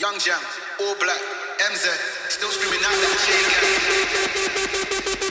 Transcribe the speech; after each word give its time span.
Young 0.00 0.18
Jam, 0.18 0.40
all 0.80 0.94
black, 0.94 1.20
MZ, 1.60 1.84
still 2.30 2.48
screaming 2.48 2.82
out 2.86 2.90
that 2.90 3.16
chain 5.12 5.20
gang. 5.20 5.29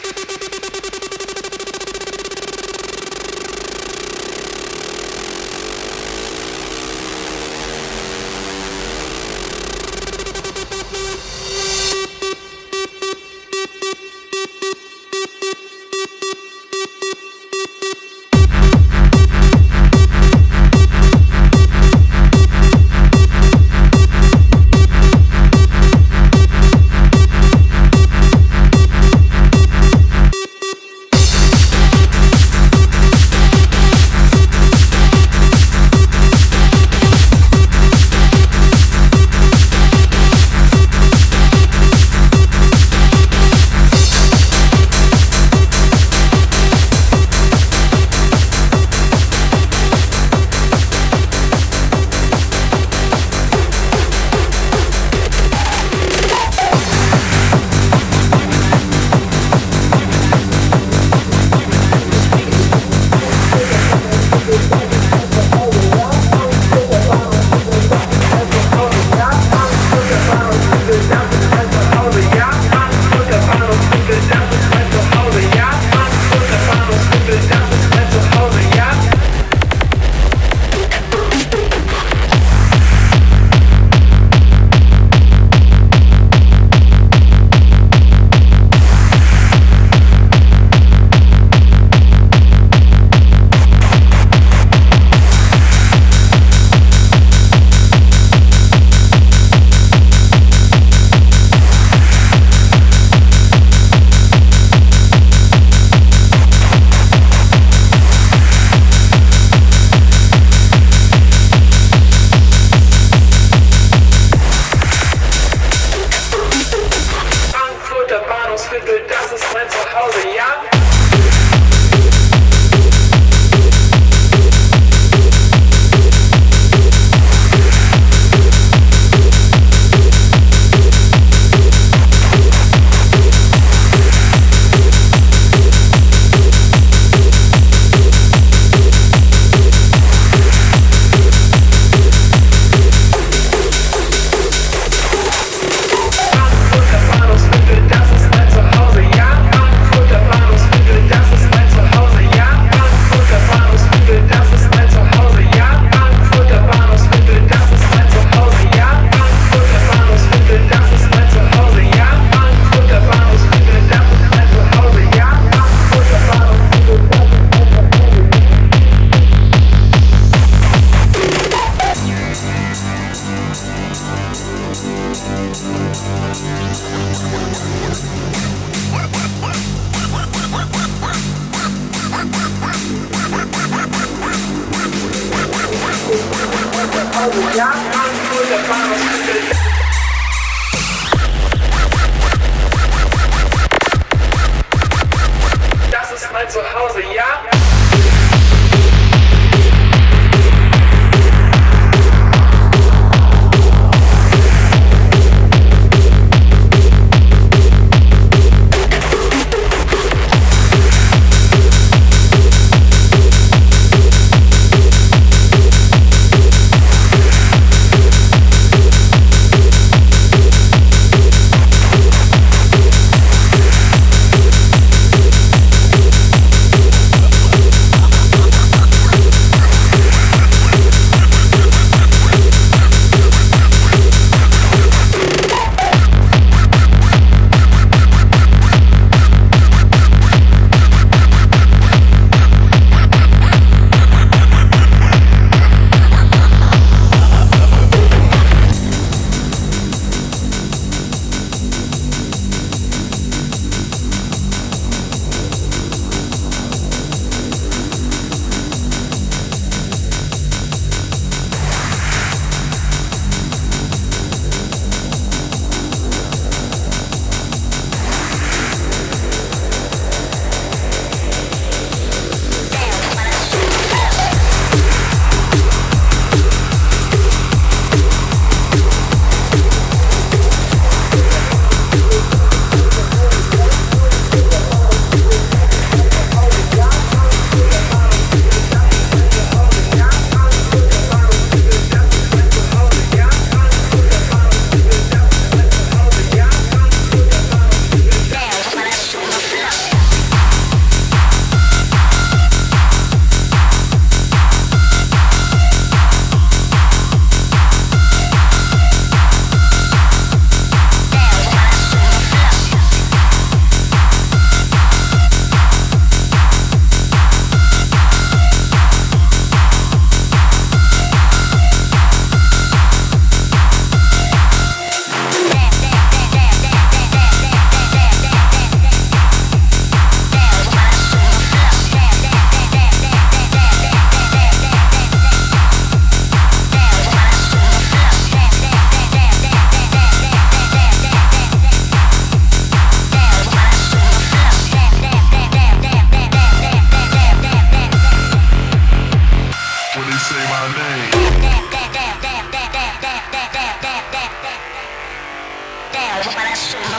eu 356.20 356.24
vou 356.26 356.34
parar 356.34 356.54
de. 356.54 356.99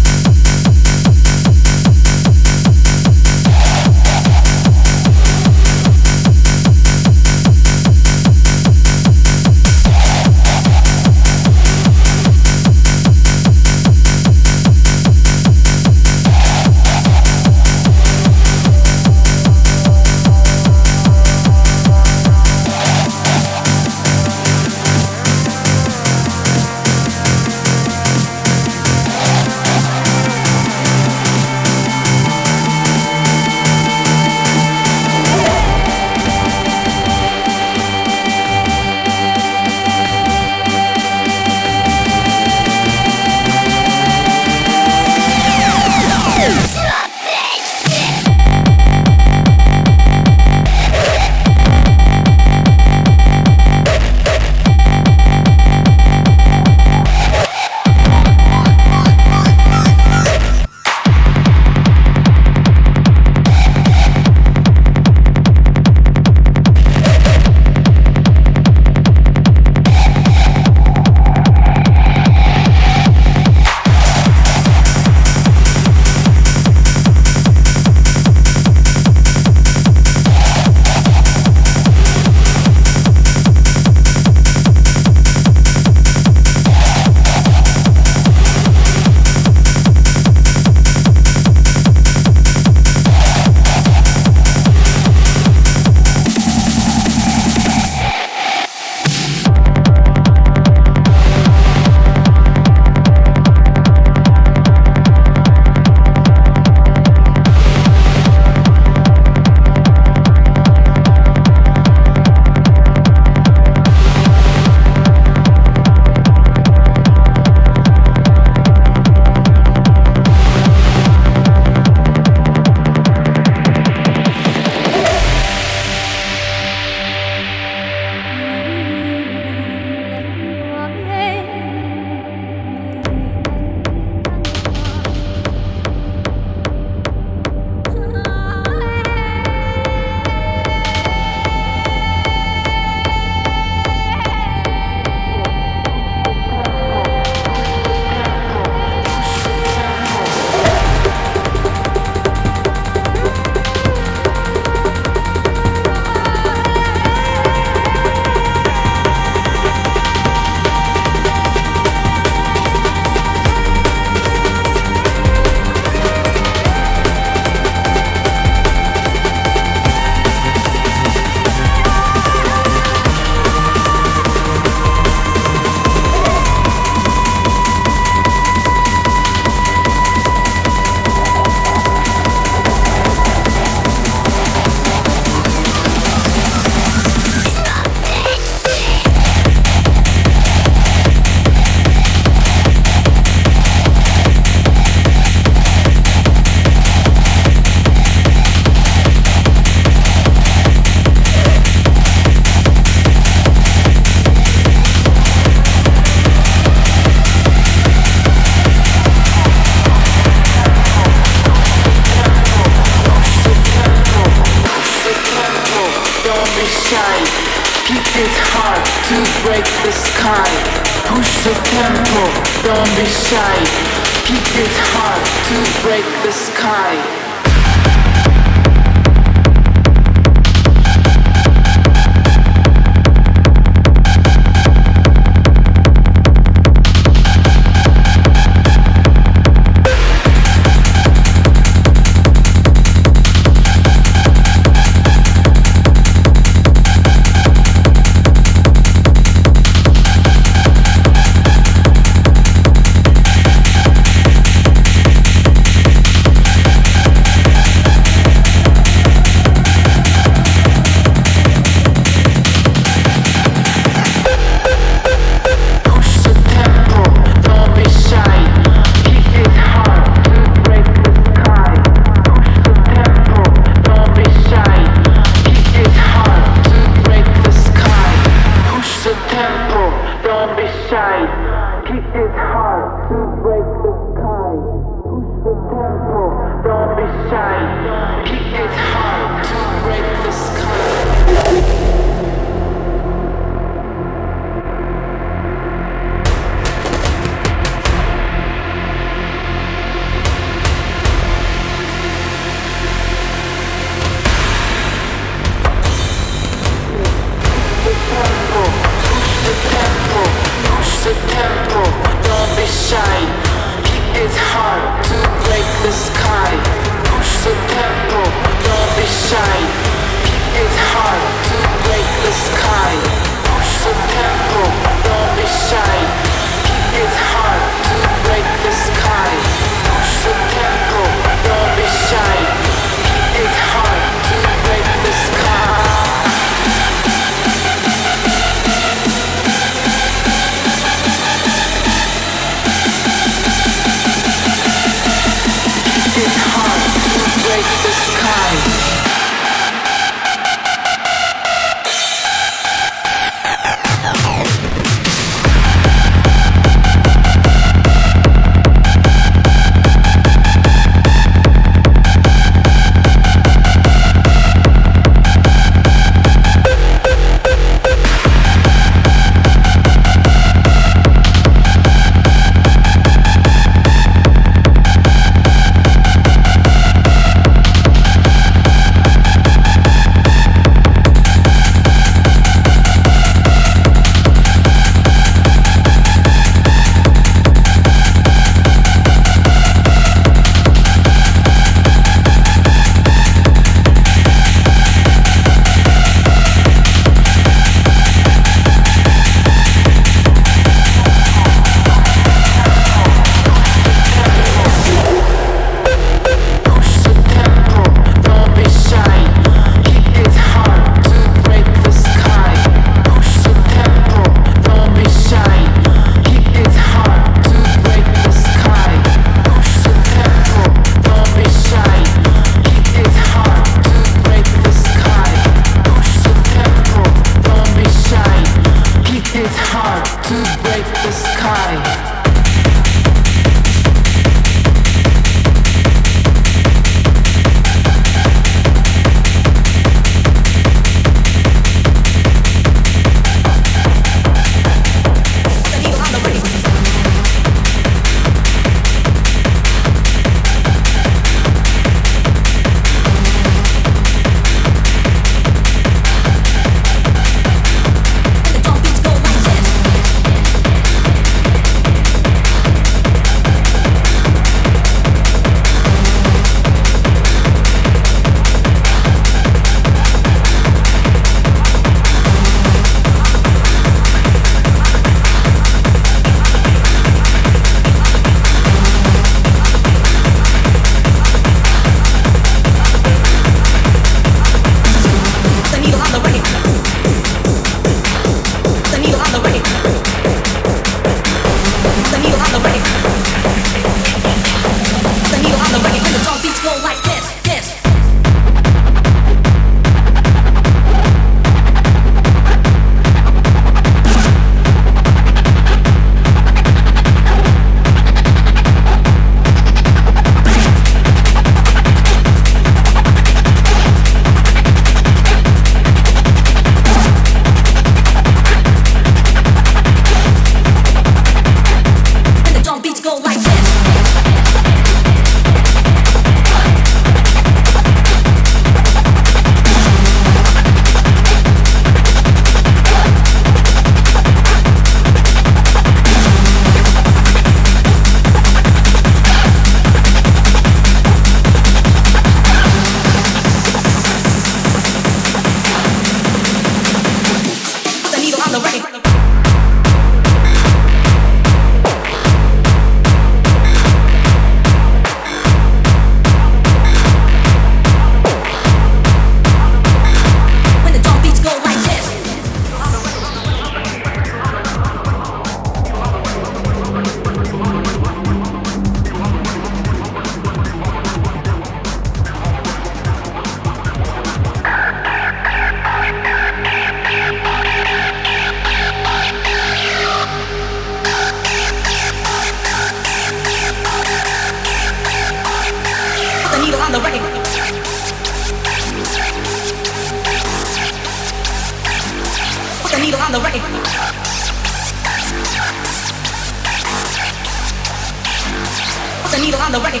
Needle 599.42 599.60
on 599.60 599.72
the 599.72 599.80
record. 599.80 600.00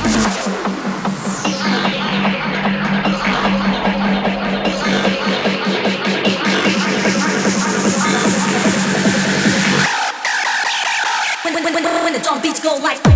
When, 11.42 11.54
when, 11.54 11.74
when, 11.74 12.04
when, 12.04 12.12
the 12.12 12.20
drum 12.20 12.40
beats 12.40 12.60
go 12.60 12.76
like 12.76 13.11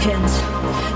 Kind. 0.00 0.30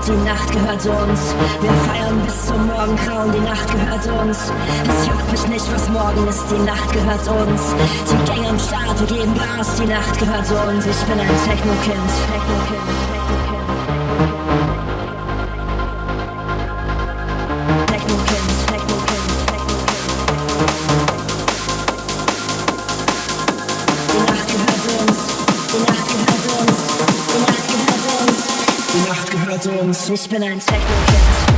Die 0.07 0.27
Nacht 0.27 0.51
gehört 0.51 0.85
uns. 0.85 1.35
Wir 1.61 1.71
feiern 1.87 2.19
bis 2.25 2.47
zum 2.47 2.67
Morgengrauen. 2.67 3.31
Die 3.31 3.39
Nacht 3.39 3.71
gehört 3.71 4.05
uns. 4.21 4.51
Es 4.89 5.07
juckt 5.07 5.31
mich 5.31 5.47
nicht, 5.47 5.73
was 5.73 5.89
morgen 5.89 6.27
ist. 6.27 6.43
Die 6.49 6.63
Nacht 6.63 6.91
gehört 6.91 7.27
uns. 7.27 7.61
Die 8.09 8.31
Gänge 8.31 8.49
am 8.49 8.59
Start, 8.59 8.99
wir 8.99 9.17
geben 9.17 9.33
Gas. 9.35 9.75
Die 9.75 9.85
Nacht 9.85 10.17
gehört 10.17 10.49
uns. 10.67 10.85
Ich 10.85 11.03
bin 11.05 11.19
ein 11.19 11.27
Techno-Kind. 11.45 12.11
Techno-Kind. 12.31 13.14
spinner 30.17 30.51
and 30.51 30.61
techno 30.61 31.05
Kids. 31.07 31.54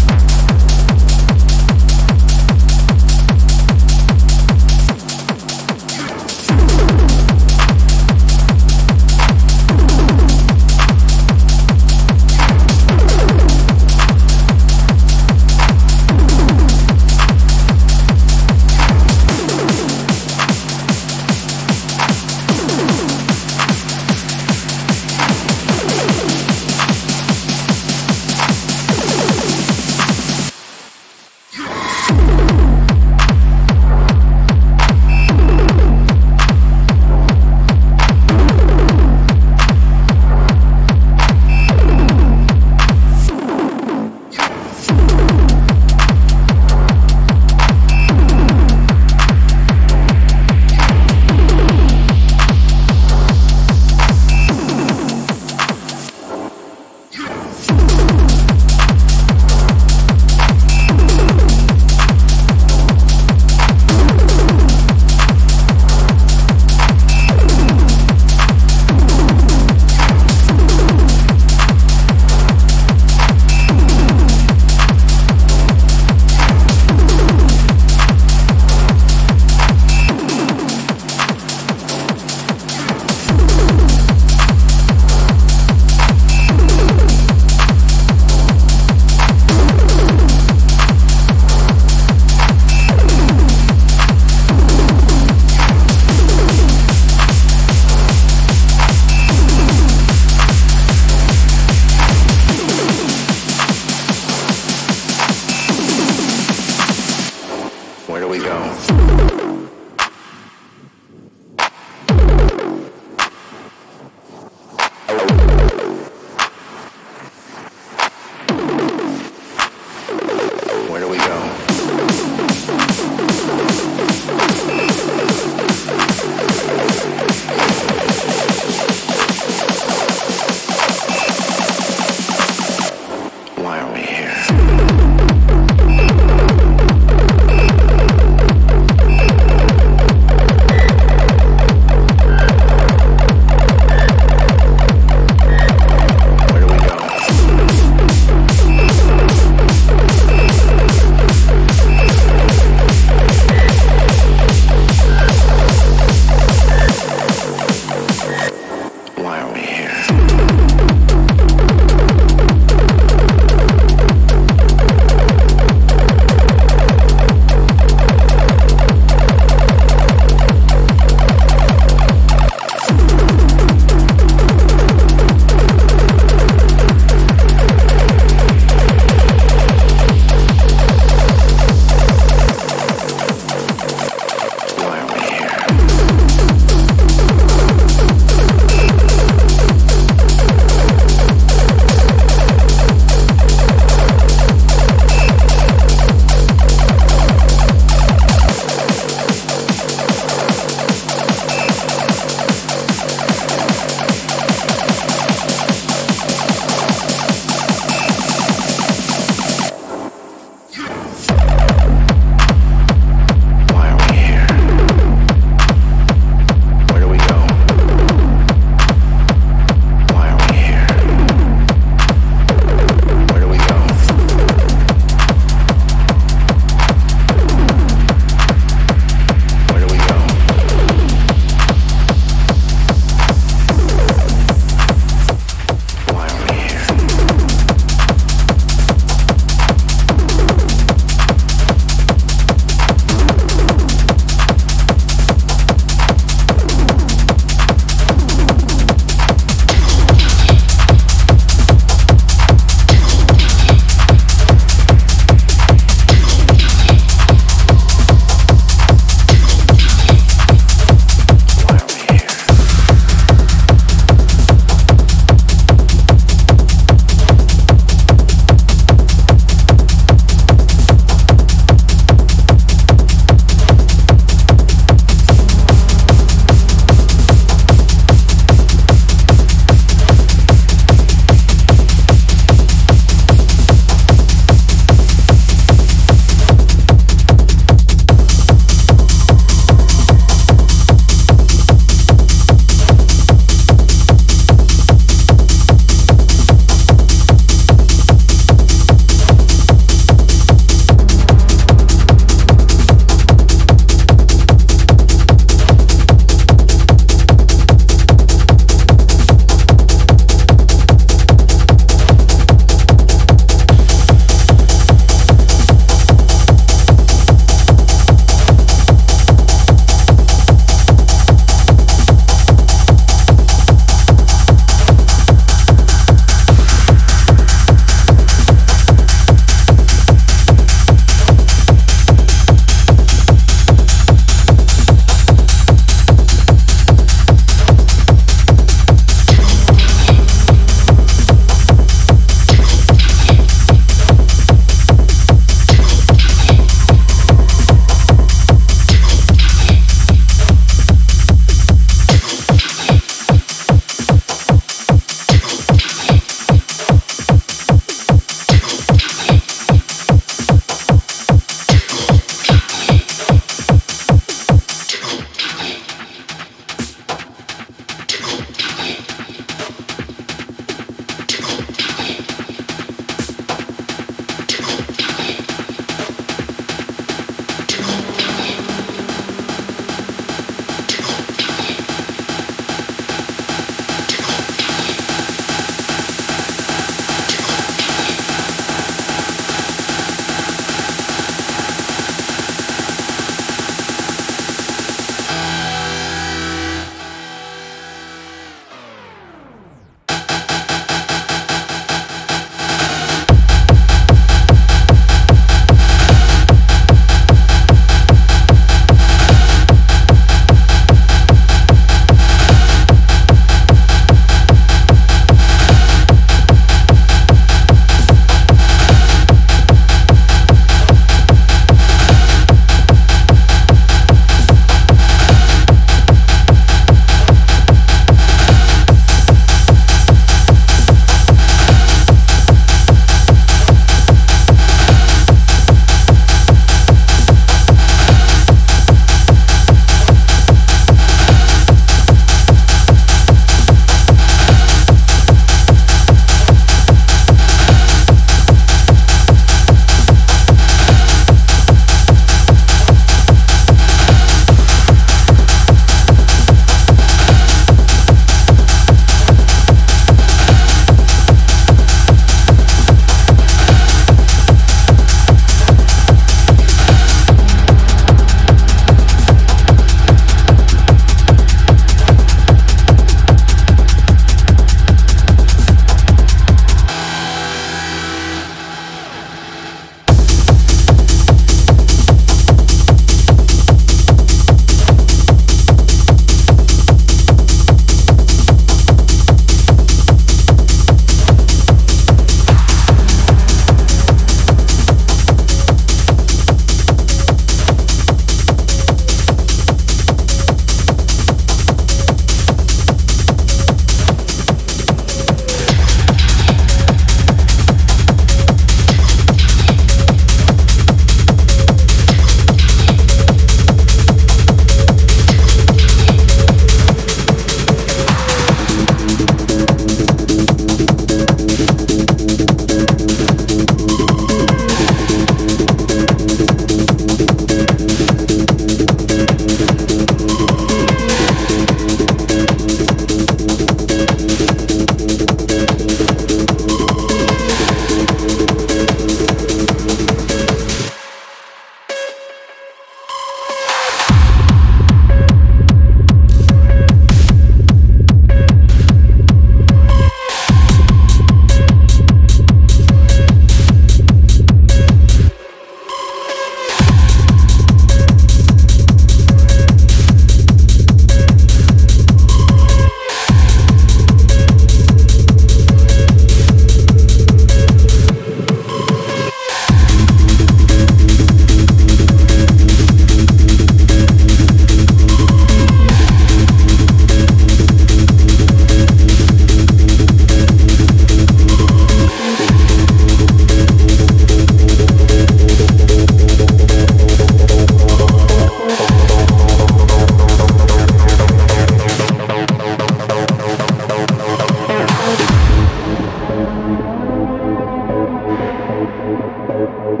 Thank 599.66 600.00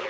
you. 0.00 0.05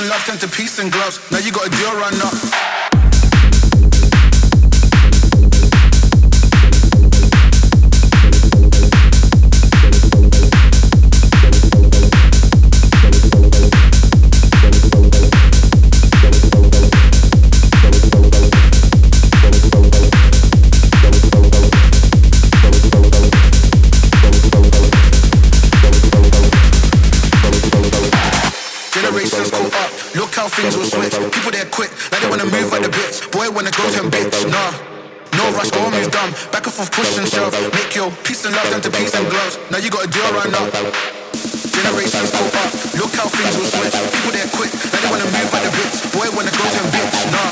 and 0.00 0.08
love 0.08 0.24
turned 0.24 0.40
to 0.40 0.48
peace 0.48 0.78
and 0.78 0.90
gloves. 0.90 1.20
Now 1.30 1.38
you 1.38 1.52
got 1.52 1.66
a 1.66 1.70
deal 1.70 1.92
run 1.92 2.14
up. 2.22 2.89
time 38.80 38.92
to 38.92 38.98
peace 38.98 39.14
and 39.14 39.28
gloves. 39.28 39.58
Now 39.70 39.78
you 39.78 39.90
got 39.90 40.06
a 40.06 40.10
deal 40.10 40.30
right 40.32 40.50
now. 40.50 40.64
Generations 41.68 42.30
go 42.32 42.44
up. 42.48 42.70
Look 42.96 43.12
how 43.12 43.28
things 43.28 43.56
will 43.56 43.68
switch. 43.68 43.92
People 43.92 44.32
there 44.32 44.48
quit. 44.56 44.70
quick. 44.72 44.92
They 44.92 45.08
wanna 45.10 45.28
move 45.28 45.48
by 45.52 45.60
the 45.60 45.70
bitch. 45.76 45.96
Boy 46.12 46.28
wanna 46.32 46.52
go 46.52 46.64
to 46.64 46.82
bitch. 46.88 47.18
Nah. 47.28 47.50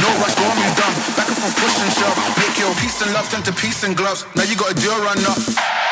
No 0.00 0.08
rush, 0.20 0.34
go 0.34 0.44
on, 0.44 0.56
move 0.56 0.74
dumb. 0.76 0.94
Back 1.16 1.28
and 1.28 1.36
forth, 1.36 1.56
push 1.60 1.76
and 1.84 1.92
shove. 1.92 2.16
Make 2.38 2.56
your 2.58 2.72
peace 2.80 3.00
and 3.02 3.12
love 3.12 3.28
turn 3.30 3.42
to 3.42 3.52
peace 3.52 3.84
and 3.84 3.96
gloves. 3.96 4.24
Now 4.34 4.44
you 4.44 4.56
got 4.56 4.72
a 4.72 4.74
deal 4.74 4.96
right 5.04 5.20
now. 5.20 5.83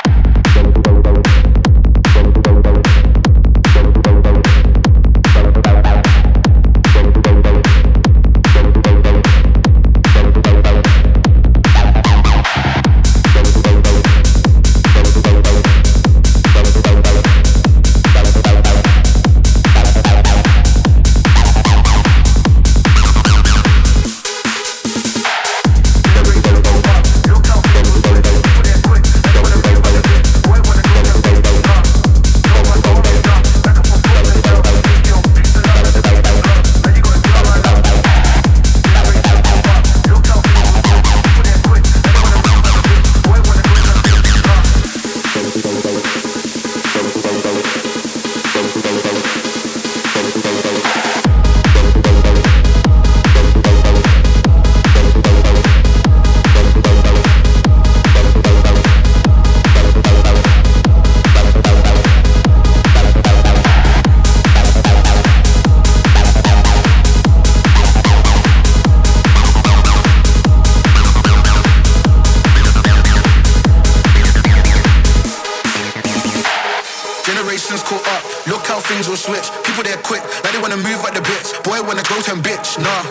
wanna 80.73 80.89
move 80.89 81.05
like 81.05 81.13
the 81.13 81.21
bitch. 81.21 81.53
Boy, 81.65 81.85
wanna 81.85 82.03
go 82.09 82.17
to 82.25 82.33
bitch, 82.41 82.81
nah. 82.81 83.05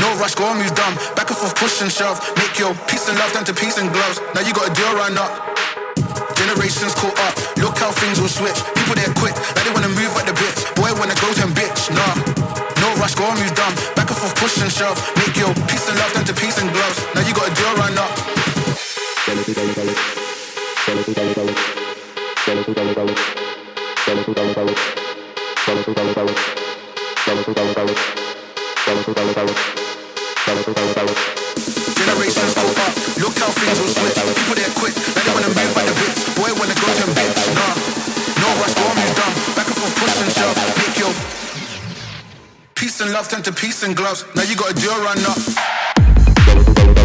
No 0.00 0.08
rush, 0.16 0.34
go 0.34 0.44
on, 0.44 0.56
move 0.56 0.72
dumb. 0.74 0.94
Back 1.12 1.28
and 1.28 1.36
forth, 1.36 1.54
push 1.56 1.82
and 1.82 1.92
shove. 1.92 2.16
Make 2.36 2.56
your 2.58 2.72
peace 2.88 3.08
and 3.08 3.18
love 3.18 3.32
down 3.32 3.44
to 3.44 3.52
peace 3.52 3.76
and 3.76 3.92
gloves. 3.92 4.20
Now 4.32 4.40
you 4.40 4.54
got 4.54 4.70
a 4.70 4.72
deal 4.72 4.88
run 4.96 5.18
up. 5.18 5.28
Generations 6.36 6.94
caught 6.96 7.12
up. 7.20 7.34
Look 7.60 7.76
how 7.76 7.92
things 7.92 8.20
will 8.20 8.32
switch. 8.32 8.56
People 8.72 8.96
they're 8.96 9.12
quick, 9.20 9.36
like 9.36 9.64
they 9.68 9.72
wanna 9.76 9.92
move 9.92 10.16
like 10.16 10.24
the 10.24 10.32
bitch. 10.32 10.64
Boy 10.80 10.88
wanna 10.96 11.16
go 11.20 11.28
to 11.28 11.44
bitch, 11.52 11.92
nah. 11.92 12.14
No 12.80 12.88
rush, 12.96 13.14
go 13.14 13.24
on, 13.28 13.36
move 13.36 13.52
dumb. 13.52 13.74
Back 13.92 14.08
and 14.08 14.16
forth, 14.16 14.36
push 14.40 14.56
and 14.64 14.72
shove. 14.72 14.96
Make 15.20 15.36
your 15.36 15.52
peace 15.68 15.84
and 15.88 15.98
love 16.00 16.12
down 16.14 16.24
to 16.24 16.32
peace 16.32 16.56
and 16.56 16.72
gloves. 16.72 17.04
Now 17.12 17.20
you 17.20 17.34
got 17.36 17.52
a 17.52 17.54
deal 17.54 17.74
run 17.76 17.98
up. 18.00 18.12
Generations 27.24 27.56
go 32.52 32.68
up, 32.84 32.92
look 33.16 33.32
how 33.40 33.48
things. 33.48 33.80
People 34.36 34.52
by 35.72 35.84
the. 35.88 35.94
Boy 36.36 36.52
nah. 36.52 37.72
No 38.36 38.48
rush, 38.60 38.76
dumb. 38.76 39.32
Back 39.56 39.68
and 39.68 39.76
forth, 39.80 39.96
push 39.96 40.20
and 40.20 40.32
shove, 40.36 40.52
make 40.76 40.98
your 40.98 41.14
peace 42.74 43.00
and 43.00 43.10
love 43.10 43.26
turn 43.30 43.42
to 43.44 43.52
peace 43.52 43.82
and 43.84 43.96
gloves. 43.96 44.26
Now 44.34 44.42
you 44.42 44.54
gotta 44.54 44.74
do 44.74 44.90
a 44.90 45.00
run 45.00 45.24
up. 45.24 47.03